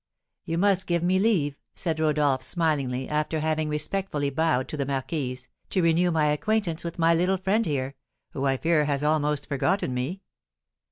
[0.45, 5.47] "You must give me leave," said Rodolph, smilingly, after having respectfully bowed to the marquise,
[5.69, 7.93] "to renew my acquaintance with my little friend here,
[8.31, 10.23] who I fear has almost forgotten me."